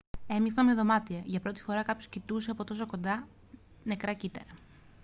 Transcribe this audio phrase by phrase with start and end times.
[0.27, 3.27] έμοιαζαν με δωμάτια για πρώτη φορά κάποιος κοιτούσε από τόσο κοντά
[3.83, 4.51] νεκρά κύτταρα